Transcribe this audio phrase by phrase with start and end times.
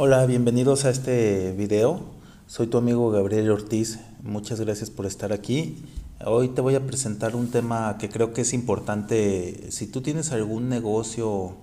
[0.00, 1.98] Hola, bienvenidos a este video.
[2.46, 3.98] Soy tu amigo Gabriel Ortiz.
[4.22, 5.82] Muchas gracias por estar aquí.
[6.24, 9.72] Hoy te voy a presentar un tema que creo que es importante.
[9.72, 11.56] Si tú tienes algún negocio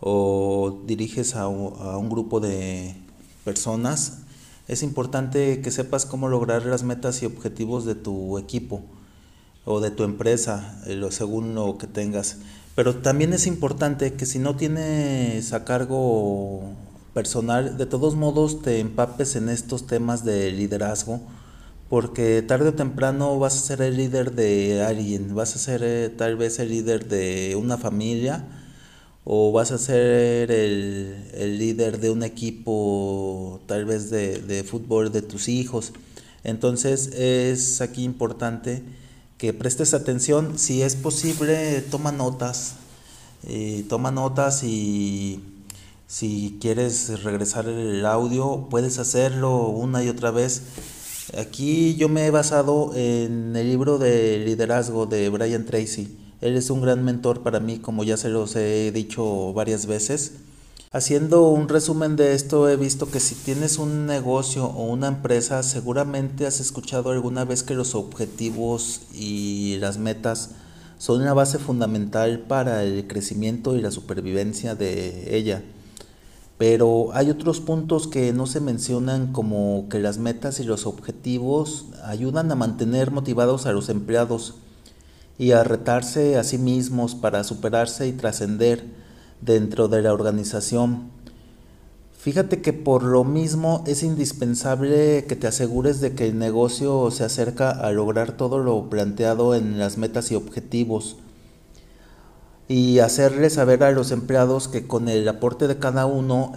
[0.00, 2.94] o diriges a un, grupo de
[3.44, 4.20] personas,
[4.66, 8.80] es importante que sepas cómo lograr las metas y objetivos de tu equipo
[9.66, 12.38] o de tu empresa, eh, según lo que tengas.
[12.74, 16.74] Pero también es importante que si no tienes a cargo
[17.12, 21.20] personal, de todos modos te empapes en estos temas de liderazgo,
[21.88, 26.08] porque tarde o temprano vas a ser el líder de alguien, vas a ser eh,
[26.08, 28.44] tal vez el líder de una familia
[29.24, 35.22] o vas a ser el, líder de un equipo tal vez de, de, fútbol de
[35.22, 35.92] tus hijos.
[36.44, 38.82] Entonces es aquí importante
[39.36, 42.76] que prestes atención, si es posible toma notas,
[43.46, 45.40] eh, toma notas y
[46.10, 50.62] si quieres regresar el audio, puedes hacerlo una y otra vez.
[51.38, 56.18] Aquí yo me he basado en el libro de liderazgo de Brian Tracy.
[56.40, 60.32] Él es un gran mentor para mí, como ya se los he dicho varias veces.
[60.90, 65.62] Haciendo un resumen de esto, he visto que si tienes un negocio o una empresa,
[65.62, 70.50] seguramente has escuchado alguna vez que los objetivos y las metas
[70.98, 75.62] son una base fundamental para el crecimiento y la supervivencia de ella.
[76.60, 81.86] Pero hay otros puntos que no se mencionan como que las metas y los objetivos
[82.04, 84.56] ayudan a mantener motivados a los empleados
[85.38, 88.84] y a retarse a sí mismos para superarse y trascender
[89.40, 91.08] dentro de la organización.
[92.12, 97.24] Fíjate que por lo mismo es indispensable que te asegures de que el negocio se
[97.24, 101.16] acerca a lograr todo lo planteado en las metas y objetivos
[102.70, 106.52] y hacerle saber a los empleados que con el aporte de cada uno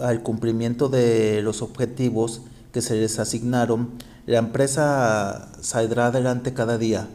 [0.00, 3.90] al cumplimiento de los objetivos que se les asignaron,
[4.26, 7.06] la empresa saldrá adelante cada día.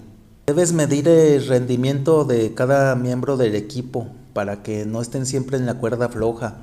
[0.48, 5.66] Debes medir el rendimiento de cada miembro del equipo para que no estén siempre en
[5.66, 6.56] la cuerda floja.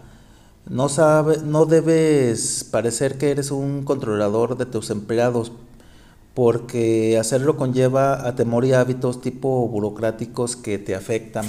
[0.70, 5.52] No, sabe, no debes parecer que eres un controlador de tus empleados,
[6.34, 11.44] porque hacerlo conlleva a temor y hábitos tipo burocráticos que te afectan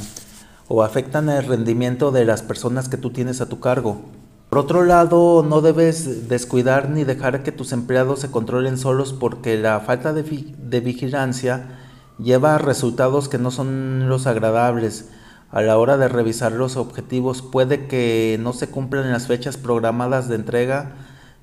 [0.68, 4.02] o afectan el rendimiento de las personas que tú tienes a tu cargo.
[4.50, 9.58] Por otro lado, no debes descuidar ni dejar que tus empleados se controlen solos porque
[9.58, 11.78] la falta de, de vigilancia
[12.18, 15.10] lleva a resultados que no son los agradables.
[15.52, 20.30] A la hora de revisar los objetivos puede que no se cumplan las fechas programadas
[20.30, 20.96] de entrega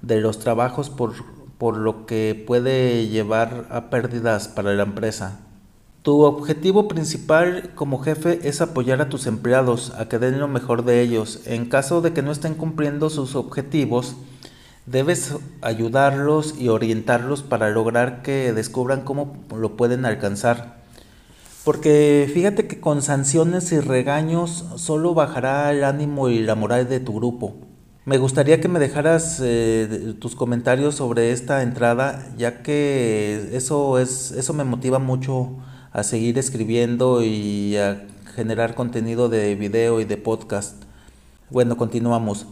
[0.03, 1.13] de los trabajos por
[1.59, 5.41] por lo que puede llevar a pérdidas para la empresa.
[6.03, 10.85] Tu objetivo principal como jefe es apoyar a tus empleados a que den lo mejor
[10.85, 11.41] de ellos.
[11.47, 14.15] En caso de que no estén cumpliendo sus objetivos,
[14.87, 20.77] debes ayudarlos y orientarlos para lograr que descubran cómo lo pueden alcanzar.
[21.65, 27.01] Porque fíjate que con sanciones y regaños solo bajará el ánimo y la moral de
[27.01, 27.66] tu grupo.
[28.07, 34.31] Me gustaría que me dejaras eh, tus comentarios sobre esta entrada, ya que eso es
[34.31, 35.57] eso me motiva mucho
[35.91, 38.07] a seguir escribiendo y a
[38.37, 40.85] generar contenido de video y de podcast.
[41.51, 42.47] Bueno, continuamos.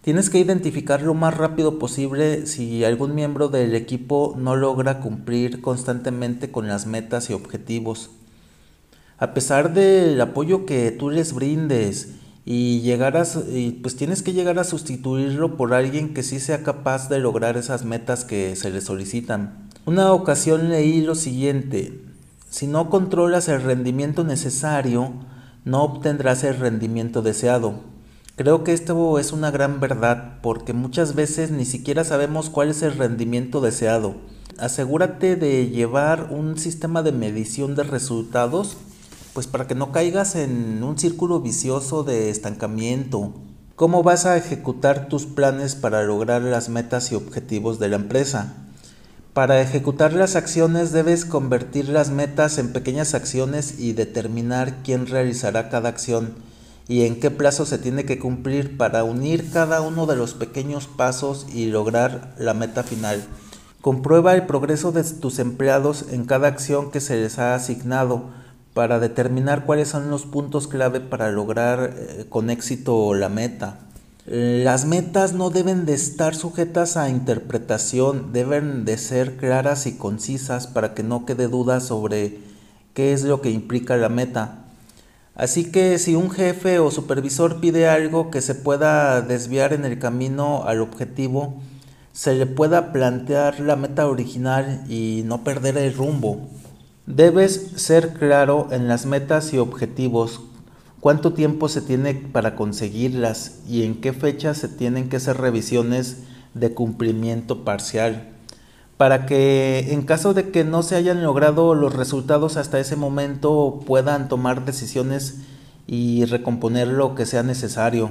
[0.00, 5.60] Tienes que identificar lo más rápido posible si algún miembro del equipo no logra cumplir
[5.60, 8.08] constantemente con las metas y objetivos.
[9.18, 14.58] A pesar del apoyo que tú les brindes y llegar y pues tienes que llegar
[14.58, 18.80] a sustituirlo por alguien que sí sea capaz de lograr esas metas que se le
[18.80, 19.68] solicitan.
[19.86, 22.04] Una ocasión leí lo siguiente,
[22.54, 25.12] si no controlas el rendimiento necesario,
[25.64, 27.80] no obtendrás el rendimiento deseado.
[28.36, 32.82] Creo que esto es una gran verdad porque muchas veces ni siquiera sabemos cuál es
[32.82, 34.14] el rendimiento deseado.
[34.56, 38.76] Asegúrate de llevar un sistema de medición de resultados
[39.34, 43.34] pues para que no caigas en un círculo vicioso de estancamiento.
[43.74, 48.54] ¿Cómo vas a ejecutar tus planes para lograr las metas y objetivos de la empresa?
[49.32, 55.68] Para ejecutar las acciones debes convertir las metas en pequeñas acciones y determinar quién realizará
[55.68, 56.34] cada acción
[56.86, 60.86] y en qué plazo se tiene que cumplir para unir cada uno de los pequeños
[60.86, 63.24] pasos y lograr la meta final.
[63.80, 68.43] Comprueba el progreso de tus empleados en cada acción que se les ha asignado
[68.74, 73.78] para determinar cuáles son los puntos clave para lograr eh, con éxito la meta.
[74.26, 80.66] Las metas no deben de estar sujetas a interpretación, deben de ser claras y concisas
[80.66, 82.38] para que no quede duda sobre
[82.94, 84.64] qué es lo que implica la meta.
[85.34, 89.98] Así que si un jefe o supervisor pide algo que se pueda desviar en el
[89.98, 91.60] camino al objetivo,
[92.14, 96.48] se le pueda plantear la meta original y no perder el rumbo.
[97.06, 100.40] Debes ser claro en las metas y objetivos,
[101.00, 106.24] cuánto tiempo se tiene para conseguirlas y en qué fecha se tienen que hacer revisiones
[106.54, 108.34] de cumplimiento parcial
[108.96, 113.80] para que en caso de que no se hayan logrado los resultados hasta ese momento
[113.86, 115.40] puedan tomar decisiones
[115.86, 118.10] y recomponer lo que sea necesario.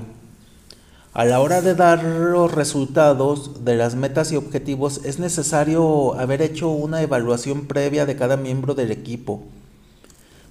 [1.13, 6.41] A la hora de dar los resultados de las metas y objetivos es necesario haber
[6.41, 9.43] hecho una evaluación previa de cada miembro del equipo.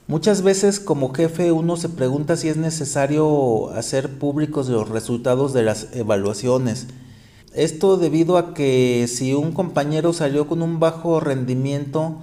[0.06, 5.62] Muchas veces como jefe uno se pregunta si es necesario hacer públicos los resultados de
[5.62, 6.86] las evaluaciones
[7.54, 12.16] esto debido a que si un compañero salió con un bajo rendimiento,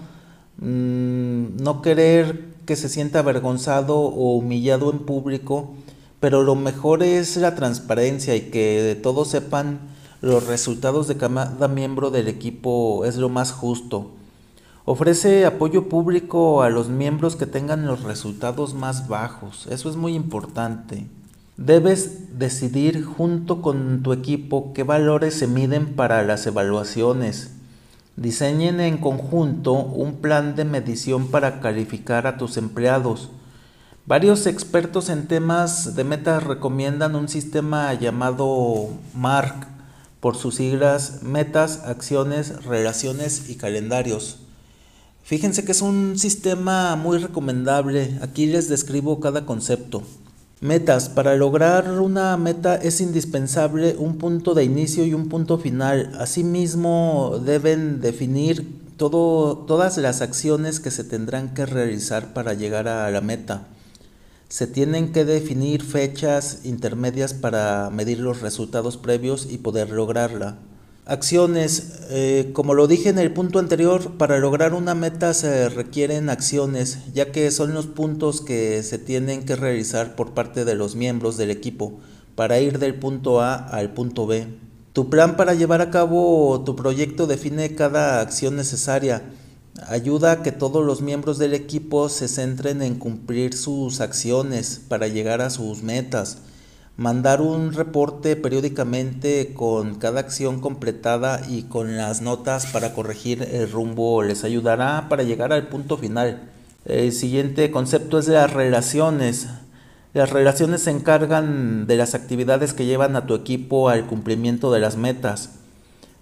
[0.57, 5.73] mm, no querer que se sienta avergonzado o humillado en público,
[6.19, 9.79] pero lo mejor es la transparencia y que todos sepan
[10.21, 14.11] los resultados de cada miembro del equipo es lo más justo.
[14.85, 20.15] Ofrece apoyo público a los miembros que tengan los resultados más bajos, eso es muy
[20.15, 21.05] importante.
[21.57, 27.51] Debes decidir junto con tu equipo qué valores se miden para las evaluaciones.
[28.15, 33.29] Diseñen en conjunto un plan de medición para calificar a tus empleados.
[34.09, 39.67] Varios expertos en temas de metas recomiendan un sistema llamado MARC,
[40.19, 44.37] por sus siglas Metas, Acciones, Relaciones y Calendarios.
[45.21, 48.17] Fíjense que es un sistema muy recomendable.
[48.23, 50.01] Aquí les describo cada concepto.
[50.59, 51.07] Metas.
[51.09, 56.17] Para lograr una meta es indispensable un punto de inicio y un punto final.
[56.19, 63.21] Asimismo, deben definir todas las acciones que se tendrán que realizar para llegar a la
[63.21, 63.67] meta.
[64.49, 70.57] Se tienen que definir fechas intermedias para medir los resultados previos y poder lograrla.
[71.05, 72.01] Acciones.
[72.09, 76.99] Eh, como lo dije en el punto anterior, para lograr una meta se requieren acciones,
[77.13, 81.37] ya que son los puntos que se tienen que realizar por parte de los miembros
[81.37, 81.99] del equipo
[82.35, 84.47] para ir del punto A al punto B.
[84.93, 89.23] Tu plan para llevar a cabo tu proyecto define cada acción necesaria.
[89.87, 95.07] Ayuda a que todos los miembros del equipo se centren en cumplir sus acciones para
[95.07, 96.39] llegar a sus metas
[96.99, 103.71] mandar un reporte periódicamente con cada acción completada y con las notas para corregir el
[103.71, 106.49] rumbo les ayudará para llegar al punto final.
[106.83, 109.47] El siguiente concepto es las relaciones.
[110.13, 114.81] Las relaciones se encargan de las actividades que llevan a tu equipo al cumplimiento de
[114.81, 115.51] las metas,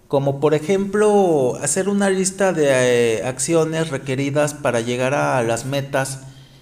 [0.08, 6.20] como por ejemplo hacer una lista de eh, acciones requeridas para llegar a las metas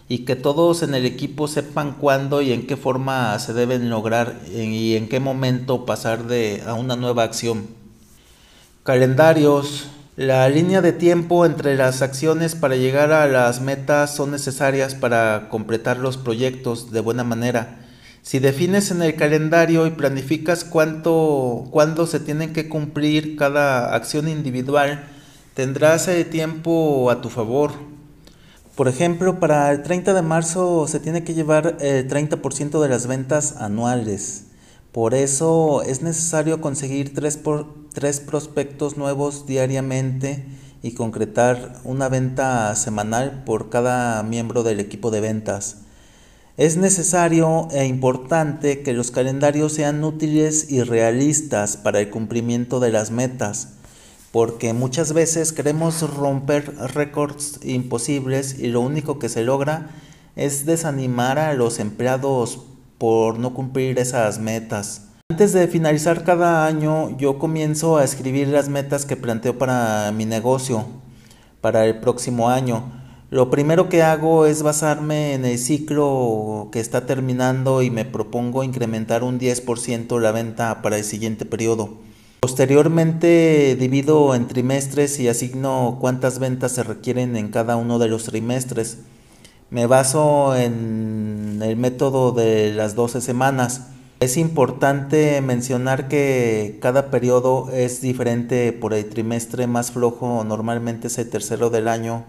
[0.09, 4.41] y que todos en el equipo sepan cuándo y en qué forma se deben lograr
[4.53, 7.69] y en qué momento pasar de, a una nueva acción.
[8.83, 9.89] Calendarios.
[10.17, 15.51] La línea de tiempo entre las acciones para llegar a las metas son necesarias para
[15.51, 17.86] completar los proyectos de buena manera.
[18.27, 24.27] Si defines en el calendario y planificas cuánto, cuándo se tienen que cumplir cada acción
[24.27, 25.05] individual,
[25.55, 27.71] tendrás el tiempo a tu favor
[28.77, 33.07] por ejemplo, para el 30 de marzo se tiene que llevar el 30% de las
[33.07, 34.49] ventas anuales.
[34.93, 37.41] Por eso es necesario conseguir tres,
[37.95, 40.45] tres prospectos nuevos diariamente
[40.83, 45.86] y concretar una venta semanal por cada miembro del equipo de ventas.
[46.57, 52.91] Es necesario e importante que los calendarios sean útiles y realistas para el cumplimiento de
[52.91, 53.77] las metas
[54.37, 59.89] porque muchas veces queremos romper récords imposibles y lo único que se logra
[60.37, 62.61] es desanimar a los empleados
[62.99, 65.07] por no cumplir esas metas.
[65.31, 70.27] Antes de finalizar cada año, yo comienzo a escribir las metas que planteo para mi
[70.27, 70.85] negocio,
[71.63, 72.96] para el próximo año.
[73.29, 78.63] Lo primero que hago es basarme en el ciclo que está terminando y me propongo
[78.63, 81.95] incrementar un 10% la venta para el siguiente periodo.
[82.39, 88.23] Posteriormente divido en trimestres y asigno cuántas ventas se requieren en cada uno de los
[88.23, 88.99] trimestres.
[89.71, 93.89] Me baso en el método de las 12 semanas.
[94.21, 101.19] Es importante mencionar que cada periodo es diferente por el trimestre más flojo, normalmente es
[101.19, 102.25] el tercero del año.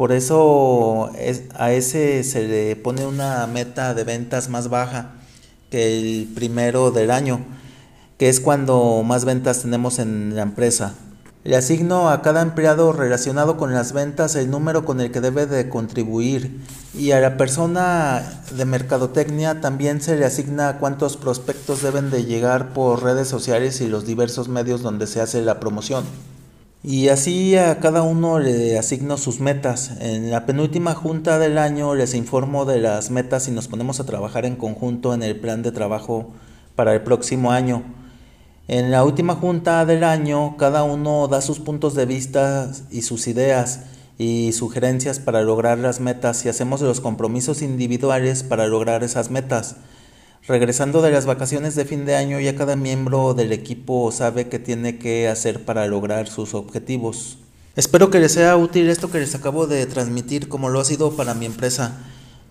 [0.00, 1.10] Por eso
[1.58, 5.10] a ese se le pone una meta de ventas más baja
[5.70, 7.44] que el primero del año
[8.16, 10.94] que es cuando más ventas tenemos en la empresa.
[11.44, 15.44] Le asigno a cada empleado relacionado con las ventas el número con el que debe
[15.44, 16.62] de contribuir
[16.94, 18.22] y a la persona
[18.56, 23.88] de mercadotecnia también se le asigna cuántos prospectos deben de llegar por redes sociales y
[23.88, 26.04] los diversos medios donde se hace la promoción.
[26.82, 29.92] Y así a cada uno le asigno sus metas.
[30.00, 34.06] En la penúltima junta del año les informo de las metas y nos ponemos a
[34.06, 36.30] trabajar en conjunto en el plan de trabajo
[36.76, 37.82] para el próximo año.
[38.66, 43.28] En la última junta del año, cada uno da sus puntos de vista y sus
[43.28, 43.80] ideas
[44.16, 49.76] y sugerencias para lograr las metas y hacemos los compromisos individuales para lograr esas metas.
[50.50, 54.58] Regresando de las vacaciones de fin de año, ya cada miembro del equipo sabe qué
[54.58, 57.38] tiene que hacer para lograr sus objetivos.
[57.76, 61.12] Espero que les sea útil esto que les acabo de transmitir como lo ha sido
[61.12, 61.98] para mi empresa.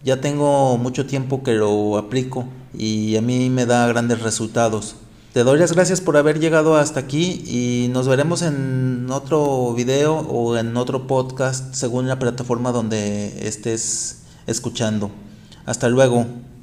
[0.02, 4.96] Ya tengo mucho tiempo que lo aplico y a mí me da grandes resultados.
[5.34, 10.20] Te doy las gracias por haber llegado hasta aquí y nos veremos en otro video
[10.20, 15.12] o en otro podcast según la plataforma donde estés escuchando.
[15.66, 16.49] Hasta luego.